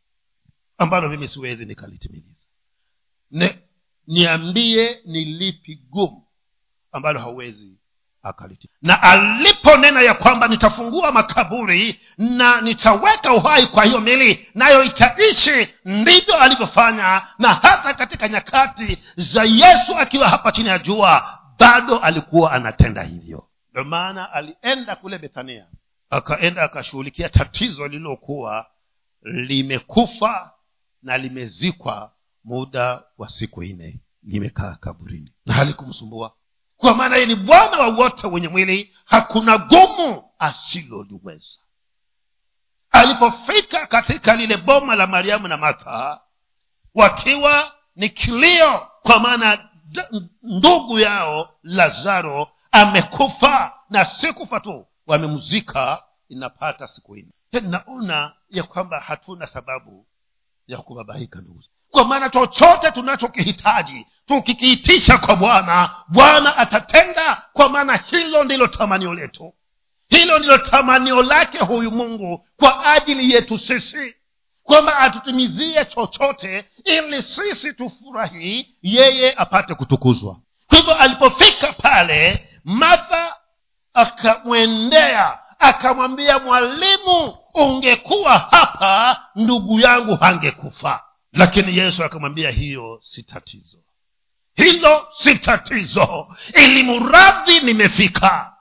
[0.77, 2.45] ambalo mimi siwezi nikalitimiliza?
[3.31, 3.59] Ne,
[4.07, 6.27] niambie ni lipi gumu
[6.91, 7.78] ambalo hauwezi
[8.23, 15.67] akalitimiliza na aliponena ya kwamba nitafungua makaburi na nitaweka uhai kwa hiyo mili nayo itaishi
[15.85, 17.21] ndivyo alivyofanya.
[17.39, 23.47] Na hata katika nyakati za yesu akiwa hapa chini ya jua bado alikuwa anatenda hivyo.
[23.73, 25.65] Ndo maana alienda kule bethania
[26.09, 28.65] akaenda akashughulikia tatizo lililokuwa
[29.21, 30.51] limekufa
[31.03, 32.11] na limezikwa
[32.43, 33.99] muda wa siku nne.
[34.23, 35.33] Limekaa kaburini.
[35.45, 36.31] Na halikumsumbua
[36.79, 41.59] kwa maana yeye ni bwana wa wote wenye mwili hakuna gumu asiloliweza
[42.91, 46.21] alipofika katika lile boma la mariamu na martha
[46.95, 49.69] wakiwa ni kilio kwa maana
[50.43, 58.99] ndugu yao lazaro amekufa na si kufa tu wamemzika inapata siku nne naona ya kwamba
[58.99, 60.07] hatuna sababu
[60.67, 67.41] ya kubabaika ndugu kwa maana chochote tunachokihitaji tukikiitisha kwa bwana bwana atatenda.
[67.53, 69.53] Kwa maana hilo ndilo tamanio letu.
[70.09, 74.15] Hilo ndilo tamanio lake huyu mungu kwa ajili yetu sisi.
[74.63, 80.37] Kwamba atutimizie chochote ili sisi tufurahi yeye apate kutukuzwa.
[80.67, 83.35] Kwa hivyo alipofika pale martha
[83.93, 93.77] akamwendea akamwambia mwalimu ungekuwa hapa ndugu yangu hangekufa lakini yesu akamwambia hiyo si tatizo.
[94.55, 96.27] Hilo si tatizo.
[96.65, 98.53] Ili muradhi nimefika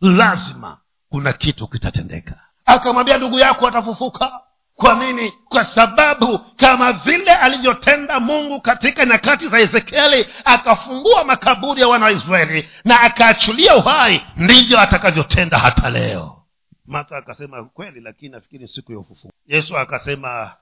[0.00, 2.40] lazima kuna kitu kitatendeka.
[2.64, 4.40] Akamwambia ndugu yako atafufuka.
[4.74, 5.32] Kwa nini?
[5.48, 12.68] Kwa sababu kama vile alivyotenda mungu katika nyakati za ezekieli akafungua makaburi ya wana waisraeli
[12.84, 16.42] na akaachilia uhai ndivyo atakavyotenda hata leo.
[16.86, 19.30] Martha akasema kweli lakini nafikiri siku ya ufufuo.
[19.46, 20.54] Yesu akasema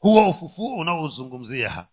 [0.00, 1.86] huo ufufuo unaozungumzia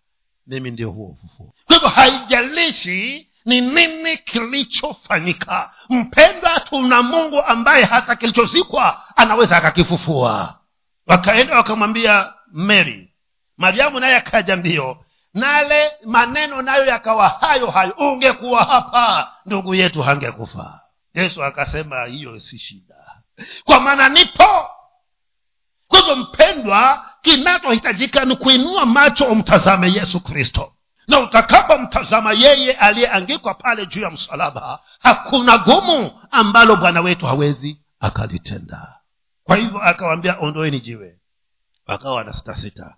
[0.47, 1.53] mimi ndio huo ufufuo.
[1.65, 5.71] Kwa hivyo haijalishi ni nini kilichofanyika.
[5.89, 10.59] Mpenda tuna mungu ambaye hata kilichozikwa anaweza akakifufua.
[11.07, 13.13] Wakaenda wakamwambia mary
[13.57, 17.91] mariamu naye akaja mbio nale maneno nayo yakawa hayo hayo.
[17.97, 20.81] Ungekuwa hapa ndugu yetu hangekufa.
[21.13, 22.95] Yesu akasema hiyo si shida.
[23.65, 24.69] Kwa maana nipo
[25.87, 30.73] kwa hivyo mpendwa kinachohitajika ni kuinua macho umtazame yesu kristo.
[31.07, 38.99] Na utakapomtazama yeye aliyeangikwa pale juu ya msalaba hakuna gumu ambalo bwana wetu hawezi akalitenda.
[39.43, 41.19] Kwa hivyo akawambia ondoeni jiwe.
[41.87, 42.95] Wakawa na sitasita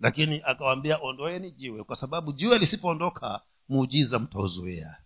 [0.00, 4.96] lakini akawambia ondoeni jiwe kwa sababu jiwe lisipoondoka muujiza mtauzuia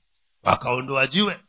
[0.43, 1.41] wakaondoa jiwe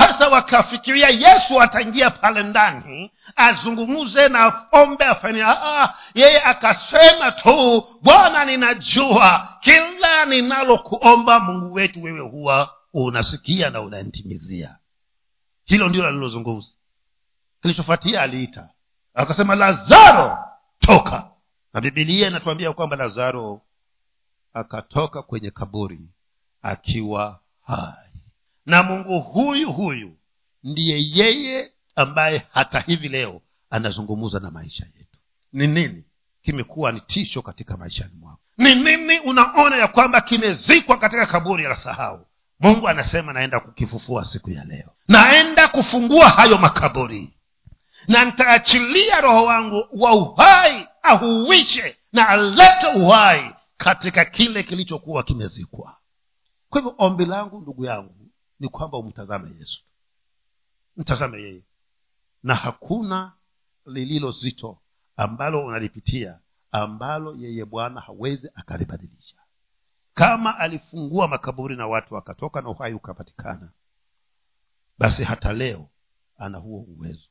[0.00, 8.44] hasa wakafikiria yesu ataingia pale ndani azungumze na ombe afanye ah, yeye akasema tu bwana
[8.44, 14.76] ninajua kila ninalokuomba mungu wetu wewe huwa unasikia na unanitimizia
[15.64, 16.68] hilo ndilo alilozungumza.
[17.62, 18.68] Kilichofuatia aliita.
[19.14, 20.38] Akasema lazaro
[20.78, 21.30] toka.
[21.74, 23.60] Na bibilia inatuambia kwamba lazaro
[24.52, 26.00] akatoka kwenye kaburi
[26.62, 28.09] akiwa hai
[28.70, 30.16] na mungu huyu huyu
[30.64, 33.40] ndiye yeye ambaye hata hivi leo
[33.70, 35.18] anazungumza na maisha yetu.
[35.52, 36.04] Ni nini
[36.42, 38.40] kimekuwa ni tisho katika maishani mwako?
[38.58, 42.26] Ni nini unaona ya kwamba kimezikwa katika kaburi la sahau?
[42.60, 44.90] Mungu anasema naenda kukifufua siku ya leo.
[45.08, 47.34] Naenda kufungua hayo makaburi.
[48.08, 55.96] Na nitaachilia roho wangu wa uhai ahuishe na alete uhai katika kile kilichokuwa kimezikwa.
[56.70, 58.19] Kwa hivyo ombi langu ndugu yangu
[58.60, 59.84] ni kwamba umtazame yesu.
[60.96, 61.64] Mtazame yeye.
[62.42, 63.32] Na hakuna
[63.86, 64.78] lililo zito
[65.16, 66.40] ambalo unalipitia
[66.70, 69.36] ambalo yeye bwana hawezi akalibadilisha.
[70.14, 73.72] Kama alifungua makaburi na watu wakatoka na uhai ukapatikana
[74.98, 75.88] basi hata leo
[76.36, 77.28] ana huo uwezo.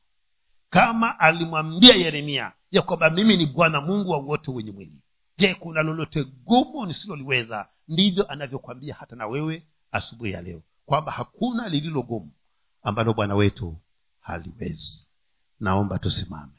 [0.70, 5.02] Kama alimwambia yeremia ya kwamba mimi ni bwana mungu wa wote wenye mwili
[5.38, 7.70] je kuna lolote gumu nisiloliweza?
[7.88, 12.32] Ndivyo anavyokwambia hata na wewe asubuhi ya leo kwamba hakuna lililo gumu
[12.84, 13.78] ambalo bwana wetu
[14.20, 15.08] haliwezi.
[15.60, 16.59] Naomba tusimame